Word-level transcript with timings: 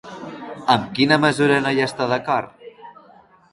Amb 0.75 0.87
quina 0.99 1.19
mesura 1.27 1.61
no 1.67 1.75
hi 1.77 1.85
està 1.89 2.09
d'acord? 2.15 2.67